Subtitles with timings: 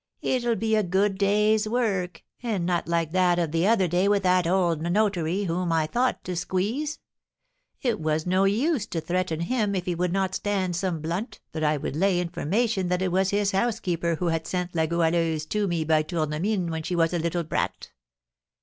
[0.23, 4.23] It'll be a good day's work, and not like that of the other day with
[4.23, 6.97] that old notary whom I thought to squeeze.
[7.83, 11.63] It was no use to threaten him if he would not 'stand some blunt' that
[11.63, 15.67] I would lay information that it was his housekeeper who had sent La Goualeuse to
[15.67, 17.91] me by Tournemine when she was a little brat.